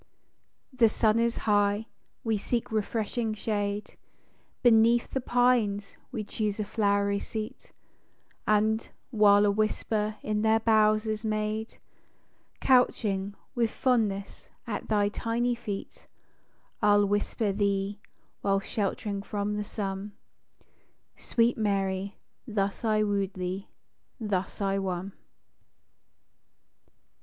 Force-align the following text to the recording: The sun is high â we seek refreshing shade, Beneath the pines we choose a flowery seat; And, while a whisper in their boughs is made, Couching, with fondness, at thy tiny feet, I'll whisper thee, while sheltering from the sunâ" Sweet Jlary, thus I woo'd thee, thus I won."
The 0.73 0.89
sun 0.89 1.19
is 1.19 1.37
high 1.45 1.85
â 1.87 1.91
we 2.23 2.35
seek 2.35 2.71
refreshing 2.71 3.35
shade, 3.35 3.97
Beneath 4.63 5.11
the 5.11 5.21
pines 5.21 5.95
we 6.11 6.23
choose 6.23 6.59
a 6.59 6.63
flowery 6.63 7.19
seat; 7.19 7.71
And, 8.47 8.89
while 9.11 9.45
a 9.45 9.51
whisper 9.51 10.15
in 10.23 10.41
their 10.41 10.59
boughs 10.59 11.05
is 11.05 11.23
made, 11.23 11.77
Couching, 12.59 13.35
with 13.53 13.69
fondness, 13.69 14.49
at 14.65 14.87
thy 14.89 15.07
tiny 15.09 15.53
feet, 15.53 16.07
I'll 16.81 17.05
whisper 17.05 17.51
thee, 17.51 17.99
while 18.41 18.59
sheltering 18.59 19.21
from 19.21 19.53
the 19.55 19.61
sunâ" 19.61 20.13
Sweet 21.15 21.59
Jlary, 21.59 22.13
thus 22.47 22.83
I 22.83 23.03
woo'd 23.03 23.35
thee, 23.35 23.67
thus 24.19 24.61
I 24.61 24.79
won." 24.79 25.13